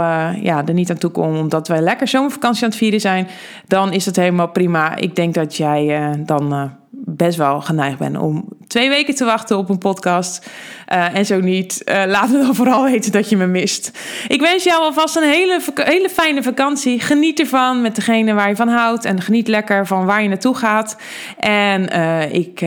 ja, 0.41 0.65
er 0.65 0.73
niet 0.73 0.89
aan 0.89 0.97
toe 0.97 1.11
kom, 1.11 1.37
omdat 1.37 1.67
wij 1.67 1.81
lekker 1.81 2.07
zomervakantie 2.07 2.63
aan 2.63 2.69
het 2.69 2.77
vieren 2.77 2.99
zijn, 2.99 3.27
dan 3.67 3.93
is 3.93 4.05
het 4.05 4.15
helemaal 4.15 4.47
prima. 4.47 4.95
Ik 4.95 5.15
denk 5.15 5.33
dat 5.33 5.57
jij 5.57 6.09
dan 6.25 6.71
best 7.05 7.37
wel 7.37 7.61
geneigd 7.61 7.97
ben 7.97 8.15
om 8.15 8.47
twee 8.67 8.89
weken 8.89 9.15
te 9.15 9.25
wachten 9.25 9.57
op 9.57 9.69
een 9.69 9.77
podcast. 9.77 10.49
Uh, 10.93 11.15
en 11.15 11.25
zo 11.25 11.39
niet, 11.39 11.81
uh, 11.85 12.03
laat 12.05 12.29
me 12.29 12.37
dan 12.37 12.55
vooral 12.55 12.83
weten 12.91 13.11
dat 13.11 13.29
je 13.29 13.37
me 13.37 13.45
mist. 13.45 13.91
Ik 14.27 14.41
wens 14.41 14.63
jou 14.63 14.81
alvast 14.81 15.15
een 15.15 15.29
hele, 15.29 15.61
hele 15.73 16.09
fijne 16.09 16.43
vakantie. 16.43 16.99
Geniet 16.99 17.39
ervan 17.39 17.81
met 17.81 17.95
degene 17.95 18.33
waar 18.33 18.49
je 18.49 18.55
van 18.55 18.67
houdt. 18.67 19.05
En 19.05 19.21
geniet 19.21 19.47
lekker 19.47 19.87
van 19.87 20.05
waar 20.05 20.21
je 20.21 20.27
naartoe 20.27 20.55
gaat. 20.55 20.97
En 21.39 21.95
uh, 21.95 22.33
ik, 22.33 22.59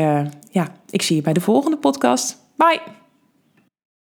ja, 0.51 0.69
ik 0.91 1.03
zie 1.03 1.17
je 1.17 1.23
bij 1.23 1.33
de 1.33 1.41
volgende 1.41 1.77
podcast. 1.77 2.37
Bye! 2.57 3.06